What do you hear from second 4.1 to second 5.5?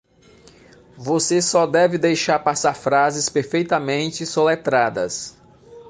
soletradas.